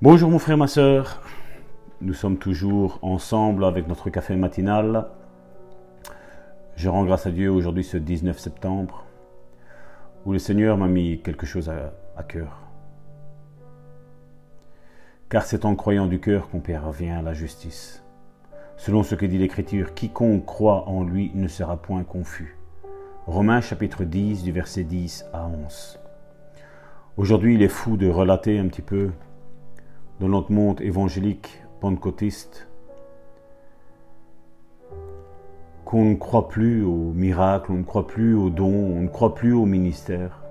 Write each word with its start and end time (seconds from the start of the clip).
Bonjour 0.00 0.30
mon 0.30 0.38
frère, 0.38 0.56
ma 0.56 0.68
soeur. 0.68 1.20
Nous 2.00 2.14
sommes 2.14 2.38
toujours 2.38 3.00
ensemble 3.02 3.64
avec 3.64 3.88
notre 3.88 4.10
café 4.10 4.36
matinal. 4.36 5.08
Je 6.76 6.88
rends 6.88 7.04
grâce 7.04 7.26
à 7.26 7.32
Dieu 7.32 7.50
aujourd'hui 7.50 7.82
ce 7.82 7.96
19 7.96 8.38
septembre 8.38 9.06
où 10.24 10.32
le 10.32 10.38
Seigneur 10.38 10.76
m'a 10.76 10.86
mis 10.86 11.20
quelque 11.20 11.46
chose 11.46 11.68
à, 11.68 11.92
à 12.16 12.22
cœur. 12.22 12.60
Car 15.30 15.42
c'est 15.42 15.64
en 15.64 15.74
croyant 15.74 16.06
du 16.06 16.20
cœur 16.20 16.48
qu'on 16.48 16.60
parvient 16.60 17.18
à 17.18 17.22
la 17.22 17.34
justice. 17.34 18.04
Selon 18.76 19.02
ce 19.02 19.16
que 19.16 19.26
dit 19.26 19.38
l'Écriture, 19.38 19.94
quiconque 19.94 20.46
croit 20.46 20.88
en 20.88 21.02
lui 21.02 21.32
ne 21.34 21.48
sera 21.48 21.76
point 21.76 22.04
confus. 22.04 22.56
Romains 23.26 23.60
chapitre 23.60 24.04
10 24.04 24.44
du 24.44 24.52
verset 24.52 24.84
10 24.84 25.24
à 25.32 25.48
11. 25.48 25.98
Aujourd'hui, 27.16 27.56
il 27.56 27.62
est 27.62 27.66
fou 27.66 27.96
de 27.96 28.08
relater 28.08 28.60
un 28.60 28.68
petit 28.68 28.80
peu 28.80 29.10
dans 30.20 30.28
notre 30.28 30.52
monde 30.52 30.80
évangélique 30.80 31.62
pentecôtiste 31.80 32.68
qu'on 35.84 36.04
ne 36.04 36.14
croit 36.16 36.48
plus 36.48 36.84
aux 36.84 37.12
miracles, 37.14 37.72
on 37.72 37.76
ne 37.76 37.82
croit 37.82 38.06
plus 38.06 38.34
aux 38.34 38.50
dons, 38.50 38.66
on 38.66 39.00
ne 39.00 39.08
croit 39.08 39.34
plus 39.34 39.54
au 39.54 39.64
ministère. 39.64 40.42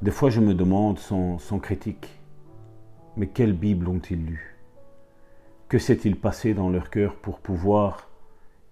Des 0.00 0.10
fois, 0.10 0.28
je 0.28 0.40
me 0.40 0.52
demande, 0.52 0.98
sans, 0.98 1.38
sans 1.38 1.60
critique, 1.60 2.08
mais 3.16 3.28
quelle 3.28 3.52
Bible 3.52 3.86
ont-ils 3.86 4.24
lu 4.24 4.58
Que 5.68 5.78
s'est-il 5.78 6.16
passé 6.16 6.54
dans 6.54 6.70
leur 6.70 6.90
cœur 6.90 7.14
pour 7.14 7.38
pouvoir 7.38 8.08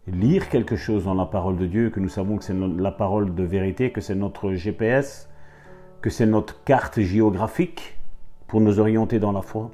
lire 0.09 0.48
quelque 0.48 0.75
chose 0.75 1.05
dans 1.05 1.15
la 1.15 1.27
parole 1.27 1.56
de 1.56 1.67
Dieu, 1.67 1.91
que 1.91 2.01
nous 2.01 2.09
savons 2.09 2.37
que 2.37 2.42
c'est 2.42 2.55
la 2.55 2.91
parole 2.91 3.34
de 3.37 3.45
vérité, 3.45 3.92
que 3.92 4.01
c'est 4.01 4.17
notre 4.17 4.55
GPS, 4.55 5.31
que 6.01 6.11
c'est 6.11 6.27
notre 6.27 6.63
carte 6.65 7.01
géographique 7.01 7.99
pour 8.47 8.61
nous 8.61 8.81
orienter 8.81 9.19
dans 9.19 9.33
la 9.33 9.43
foi. 9.43 9.71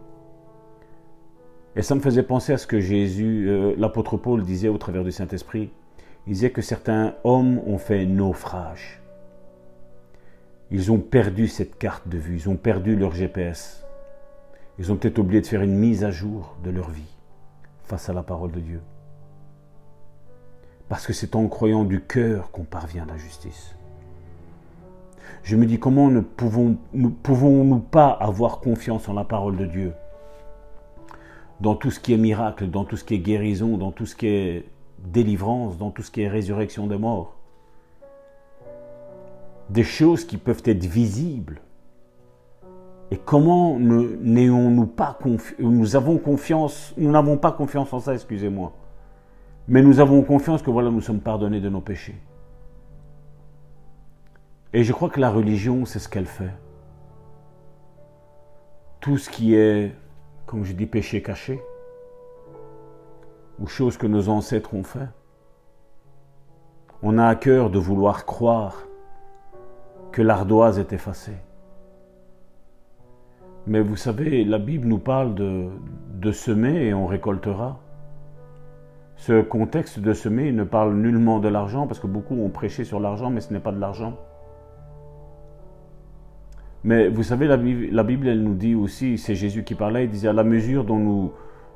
Et 1.76 1.82
ça 1.82 1.94
me 1.94 2.00
faisait 2.00 2.22
penser 2.22 2.52
à 2.52 2.58
ce 2.58 2.66
que 2.66 2.80
Jésus, 2.80 3.48
euh, 3.48 3.74
l'apôtre 3.76 4.16
Paul 4.16 4.42
disait 4.42 4.68
au 4.68 4.78
travers 4.78 5.04
du 5.04 5.12
Saint-Esprit. 5.12 5.70
Il 6.26 6.32
disait 6.32 6.50
que 6.50 6.62
certains 6.62 7.14
hommes 7.22 7.58
ont 7.66 7.78
fait 7.78 8.06
naufrage. 8.06 9.00
Ils 10.70 10.90
ont 10.90 10.98
perdu 10.98 11.46
cette 11.46 11.78
carte 11.78 12.08
de 12.08 12.18
vue, 12.18 12.36
ils 12.36 12.48
ont 12.48 12.56
perdu 12.56 12.96
leur 12.96 13.12
GPS. 13.12 13.84
Ils 14.78 14.90
ont 14.90 14.96
peut-être 14.96 15.18
oublié 15.18 15.40
de 15.40 15.46
faire 15.46 15.62
une 15.62 15.76
mise 15.76 16.02
à 16.02 16.10
jour 16.10 16.56
de 16.64 16.70
leur 16.70 16.90
vie 16.90 17.14
face 17.84 18.08
à 18.08 18.12
la 18.12 18.22
parole 18.22 18.50
de 18.50 18.60
Dieu. 18.60 18.80
Parce 20.88 21.06
que 21.06 21.12
c'est 21.12 21.36
en 21.36 21.46
croyant 21.48 21.84
du 21.84 22.00
cœur 22.00 22.50
qu'on 22.50 22.64
parvient 22.64 23.04
à 23.04 23.06
la 23.06 23.16
justice 23.16 23.76
je 25.42 25.56
me 25.56 25.66
dis 25.66 25.78
comment 25.78 26.10
ne 26.10 26.20
pouvons-nous 26.20 27.10
pouvons 27.10 27.78
pas 27.78 28.08
avoir 28.08 28.60
confiance 28.60 29.08
en 29.08 29.14
la 29.14 29.24
parole 29.24 29.56
de 29.56 29.66
Dieu? 29.66 29.92
Dans 31.60 31.74
tout 31.74 31.90
ce 31.90 32.00
qui 32.00 32.12
est 32.12 32.18
miracle, 32.18 32.68
dans 32.68 32.84
tout 32.84 32.96
ce 32.96 33.04
qui 33.04 33.14
est 33.14 33.18
guérison, 33.18 33.78
dans 33.78 33.92
tout 33.92 34.06
ce 34.06 34.16
qui 34.16 34.26
est 34.26 34.66
délivrance, 34.98 35.78
dans 35.78 35.90
tout 35.90 36.02
ce 36.02 36.10
qui 36.10 36.22
est 36.22 36.28
résurrection 36.28 36.86
des 36.86 36.98
morts. 36.98 37.34
Des 39.70 39.84
choses 39.84 40.24
qui 40.24 40.36
peuvent 40.36 40.62
être 40.64 40.84
visibles. 40.84 41.60
Et 43.10 43.16
comment 43.16 43.78
n'ayons-nous 43.78 44.86
pas 44.86 45.16
confiance 45.20 45.58
Nous 45.60 45.96
avons 45.96 46.18
confiance, 46.18 46.92
nous 46.96 47.10
n'avons 47.10 47.36
pas 47.36 47.52
confiance 47.52 47.92
en 47.92 48.00
ça, 48.00 48.14
excusez-moi. 48.14 48.72
Mais 49.68 49.82
nous 49.82 50.00
avons 50.00 50.22
confiance 50.22 50.62
que 50.62 50.70
voilà, 50.70 50.90
nous 50.90 51.00
sommes 51.00 51.20
pardonnés 51.20 51.60
de 51.60 51.68
nos 51.68 51.80
péchés. 51.80 52.16
Et 54.76 54.84
je 54.84 54.92
crois 54.92 55.08
que 55.08 55.20
la 55.20 55.30
religion, 55.30 55.86
c'est 55.86 55.98
ce 55.98 56.06
qu'elle 56.06 56.26
fait. 56.26 56.52
Tout 59.00 59.16
ce 59.16 59.30
qui 59.30 59.54
est, 59.54 59.94
comme 60.44 60.64
je 60.64 60.74
dis, 60.74 60.84
péché 60.84 61.22
caché, 61.22 61.62
ou 63.58 63.66
choses 63.66 63.96
que 63.96 64.06
nos 64.06 64.28
ancêtres 64.28 64.74
ont 64.74 64.82
fait. 64.82 65.08
On 67.02 67.16
a 67.16 67.26
à 67.26 67.34
cœur 67.36 67.70
de 67.70 67.78
vouloir 67.78 68.26
croire 68.26 68.86
que 70.12 70.20
l'ardoise 70.20 70.78
est 70.78 70.92
effacée. 70.92 71.38
Mais 73.66 73.80
vous 73.80 73.96
savez, 73.96 74.44
la 74.44 74.58
Bible 74.58 74.86
nous 74.86 74.98
parle 74.98 75.34
de, 75.34 75.70
de 76.16 76.32
semer 76.32 76.88
et 76.88 76.92
on 76.92 77.06
récoltera. 77.06 77.80
Ce 79.16 79.40
contexte 79.40 80.00
de 80.00 80.12
semer 80.12 80.52
ne 80.52 80.64
parle 80.64 80.96
nullement 80.96 81.38
de 81.38 81.48
l'argent, 81.48 81.86
parce 81.86 81.98
que 81.98 82.06
beaucoup 82.06 82.34
ont 82.34 82.50
prêché 82.50 82.84
sur 82.84 83.00
l'argent, 83.00 83.30
mais 83.30 83.40
ce 83.40 83.54
n'est 83.54 83.58
pas 83.58 83.72
de 83.72 83.80
l'argent. 83.80 84.18
Mais 86.86 87.08
vous 87.08 87.24
savez, 87.24 87.48
la 87.48 87.56
Bible, 88.04 88.28
elle 88.28 88.44
nous 88.44 88.54
dit 88.54 88.76
aussi, 88.76 89.18
c'est 89.18 89.34
Jésus 89.34 89.64
qui 89.64 89.74
parlait, 89.74 90.04
il 90.04 90.10
disait 90.10 90.28
à 90.28 90.32
la 90.32 90.44
mesure 90.44 90.84
dont 90.84 90.98
nous, 90.98 91.32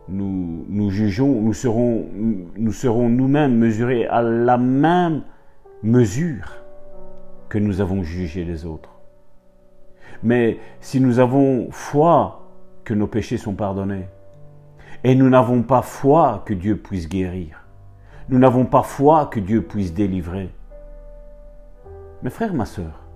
nous, 0.08 0.64
nous 0.68 0.90
jugeons, 0.90 1.40
nous 1.40 1.52
serons 1.52 2.06
nous 2.56 2.72
serons 2.72 3.08
nous-mêmes 3.08 3.56
mesurés 3.56 4.06
à 4.06 4.22
la 4.22 4.56
même 4.56 5.22
mesure 5.82 6.62
que 7.48 7.58
nous 7.58 7.80
avons 7.80 8.04
jugé 8.04 8.44
les 8.44 8.64
autres. 8.64 8.90
Mais 10.22 10.58
si 10.78 11.00
nous 11.00 11.18
avons 11.18 11.72
foi 11.72 12.48
que 12.84 12.94
nos 12.94 13.08
péchés 13.08 13.36
sont 13.36 13.54
pardonnés, 13.54 14.06
et 15.02 15.16
nous 15.16 15.28
n'avons 15.28 15.64
pas 15.64 15.82
foi 15.82 16.44
que 16.46 16.54
Dieu 16.54 16.76
puisse 16.76 17.08
guérir, 17.08 17.64
nous 18.28 18.38
n'avons 18.38 18.64
pas 18.64 18.84
foi 18.84 19.26
que 19.26 19.40
Dieu 19.40 19.62
puisse 19.62 19.92
délivrer. 19.92 20.50
Mes 22.22 22.30
frères, 22.30 22.54
ma 22.54 22.64
soeur, 22.64 23.09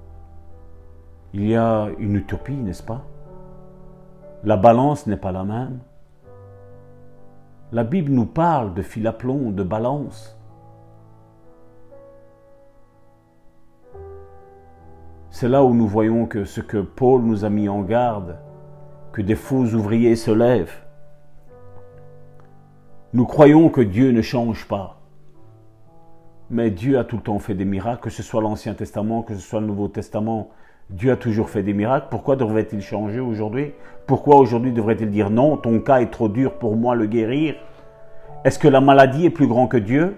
il 1.35 1.49
y 1.49 1.57
a 1.57 1.89
une 1.99 2.15
utopie, 2.15 2.55
n'est-ce 2.55 2.83
pas? 2.83 3.03
La 4.45 4.57
balance 4.57 5.09
n'est 5.09 5.17
pas 5.17 5.33
la 5.33 5.43
même. 5.43 5.81
La 7.73 7.83
Bible 7.83 8.13
nous 8.13 8.25
parle 8.27 8.73
de 8.73 8.83
fil 8.83 9.05
à 9.09 9.13
plomb, 9.13 9.51
de 9.51 9.65
balance. 9.65 10.39
C'est 15.31 15.49
là 15.49 15.65
où 15.65 15.75
nous 15.75 15.89
voyons 15.89 16.27
que 16.27 16.45
ce 16.45 16.61
que 16.61 16.79
Paul 16.79 17.23
nous 17.23 17.45
a 17.45 17.51
mis 17.51 17.69
en 17.69 17.83
garde, 17.83 18.39
que 19.11 19.21
des 19.21 19.35
faux 19.35 19.65
ouvriers 19.75 20.15
se 20.15 20.31
lèvent. 20.31 20.85
Nous 23.13 23.27
croyons 23.27 23.71
que 23.71 23.81
Dieu 23.81 24.13
ne 24.13 24.23
change 24.23 24.69
pas. 24.69 25.01
Mais 26.49 26.71
Dieu 26.71 26.97
a 26.97 27.03
tout 27.03 27.17
le 27.17 27.23
temps 27.23 27.41
fait 27.41 27.55
des 27.55 27.65
miracles, 27.65 28.03
que 28.03 28.11
ce 28.11 28.23
soit 28.23 28.41
l'Ancien 28.41 28.75
Testament, 28.75 29.23
que 29.23 29.35
ce 29.35 29.41
soit 29.41 29.61
le 29.61 29.67
Nouveau 29.67 29.89
Testament. 29.89 30.51
Dieu 30.91 31.13
a 31.13 31.17
toujours 31.17 31.49
fait 31.49 31.63
des 31.63 31.73
miracles. 31.73 32.09
Pourquoi 32.11 32.37
devrait-il 32.37 32.83
changer 32.83 33.21
aujourd'hui? 33.21 33.73
Pourquoi 34.07 34.37
aujourd'hui 34.37 34.73
devrait-il 34.73 35.11
dire 35.11 35.31
non, 35.31 35.57
ton 35.57 35.81
cas 35.81 36.01
est 36.01 36.11
trop 36.11 36.29
dur 36.29 36.55
pour 36.55 36.77
moi 36.77 36.95
le 36.95 37.07
guérir. 37.07 37.55
Est-ce 38.45 38.59
que 38.59 38.69
la 38.69 38.81
maladie 38.81 39.27
est 39.27 39.31
plus 39.31 39.47
grand 39.47 39.67
que 39.67 39.79
Dieu? 39.79 40.17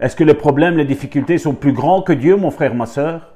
Est-ce 0.00 0.16
que 0.16 0.24
les 0.24 0.34
problèmes, 0.34 0.76
les 0.76 0.84
difficultés 0.84 1.38
sont 1.38 1.54
plus 1.54 1.72
grands 1.72 2.02
que 2.02 2.12
Dieu, 2.12 2.36
mon 2.36 2.50
frère, 2.50 2.74
ma 2.74 2.86
soeur 2.86 3.32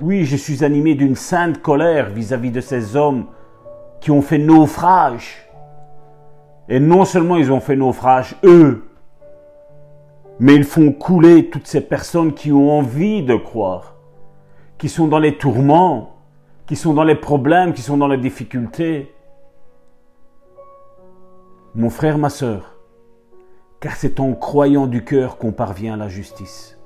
Oui, 0.00 0.24
je 0.24 0.36
suis 0.36 0.64
animé 0.64 0.94
d'une 0.94 1.16
sainte 1.16 1.60
colère 1.60 2.08
vis-à-vis 2.10 2.50
-vis 2.50 2.54
de 2.54 2.60
ces 2.60 2.96
hommes 2.96 3.26
qui 4.00 4.10
ont 4.10 4.22
fait 4.22 4.38
naufrage. 4.38 5.48
Et 6.68 6.80
non 6.80 7.04
seulement 7.04 7.36
ils 7.36 7.52
ont 7.52 7.60
fait 7.60 7.76
naufrage, 7.76 8.36
eux, 8.44 8.84
mais 10.40 10.54
ils 10.54 10.64
font 10.64 10.92
couler 10.92 11.50
toutes 11.50 11.66
ces 11.66 11.80
personnes 11.80 12.34
qui 12.34 12.52
ont 12.52 12.78
envie 12.78 13.22
de 13.22 13.36
croire, 13.36 13.96
qui 14.78 14.88
sont 14.88 15.06
dans 15.06 15.18
les 15.18 15.36
tourments, 15.38 16.16
qui 16.66 16.76
sont 16.76 16.94
dans 16.94 17.04
les 17.04 17.14
problèmes, 17.14 17.72
qui 17.72 17.82
sont 17.82 17.96
dans 17.96 18.08
les 18.08 18.18
difficultés. 18.18 19.14
Mon 21.74 21.90
frère, 21.90 22.18
ma 22.18 22.28
sœur, 22.28 22.76
car 23.80 23.96
c'est 23.96 24.20
en 24.20 24.34
croyant 24.34 24.86
du 24.86 25.04
cœur 25.04 25.38
qu'on 25.38 25.52
parvient 25.52 25.94
à 25.94 25.96
la 25.96 26.08
justice. 26.08 26.78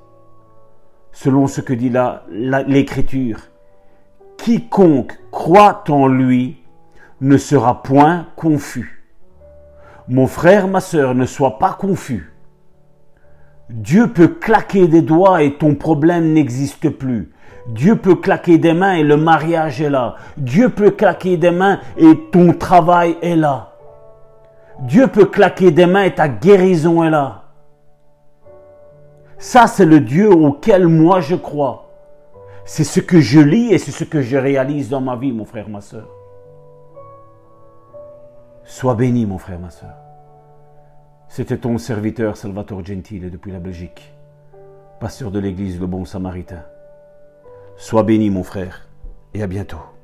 Selon 1.11 1.47
ce 1.47 1.61
que 1.61 1.73
dit 1.73 1.91
l'Écriture, 2.29 3.39
quiconque 4.37 5.17
croit 5.31 5.83
en 5.89 6.07
lui 6.07 6.63
ne 7.21 7.37
sera 7.37 7.81
point 7.81 8.27
confus. 8.35 9.03
Mon 10.07 10.27
frère, 10.27 10.67
ma 10.67 10.79
sœur, 10.79 11.15
ne 11.15 11.25
sois 11.25 11.57
pas 11.57 11.73
confus. 11.73 12.36
Dieu 13.69 14.07
peut 14.07 14.29
claquer 14.29 14.87
des 14.87 15.01
doigts 15.01 15.43
et 15.43 15.55
ton 15.55 15.75
problème 15.75 16.33
n'existe 16.33 16.89
plus. 16.89 17.31
Dieu 17.67 17.97
peut 17.97 18.15
claquer 18.15 18.57
des 18.57 18.73
mains 18.73 18.93
et 18.93 19.03
le 19.03 19.17
mariage 19.17 19.81
est 19.81 19.89
là. 19.89 20.15
Dieu 20.37 20.69
peut 20.69 20.91
claquer 20.91 21.35
des 21.35 21.51
mains 21.51 21.79
et 21.97 22.17
ton 22.31 22.53
travail 22.53 23.17
est 23.21 23.35
là. 23.35 23.73
Dieu 24.79 25.07
peut 25.07 25.25
claquer 25.25 25.71
des 25.71 25.85
mains 25.85 26.03
et 26.03 26.15
ta 26.15 26.29
guérison 26.29 27.03
est 27.03 27.09
là. 27.09 27.43
Ça, 29.37 29.67
c'est 29.67 29.85
le 29.85 29.99
Dieu 29.99 30.31
auquel 30.31 30.87
moi 30.87 31.19
je 31.19 31.35
crois. 31.35 31.89
C'est 32.63 32.85
ce 32.85 33.01
que 33.01 33.19
je 33.19 33.39
lis 33.39 33.73
et 33.73 33.77
c'est 33.77 33.91
ce 33.91 34.03
que 34.03 34.21
je 34.21 34.37
réalise 34.37 34.89
dans 34.89 35.01
ma 35.01 35.15
vie, 35.15 35.31
mon 35.31 35.45
frère, 35.45 35.67
ma 35.67 35.81
soeur. 35.81 36.07
Sois 38.63 38.95
béni, 38.95 39.25
mon 39.25 39.37
frère, 39.37 39.59
ma 39.59 39.69
soeur. 39.69 40.06
C'était 41.29 41.57
ton 41.57 41.77
serviteur 41.77 42.37
Salvatore 42.37 42.85
Gentile 42.85 43.29
depuis 43.29 43.51
la 43.51 43.59
Belgique, 43.59 44.13
pasteur 44.99 45.29
de 45.29 45.39
l'église 45.39 45.79
Le 45.79 45.85
Bon 45.85 46.05
Samaritain. 46.05 46.63
Sois 47.75 48.03
béni 48.03 48.29
mon 48.29 48.43
frère 48.43 48.87
et 49.33 49.43
à 49.43 49.47
bientôt. 49.47 49.96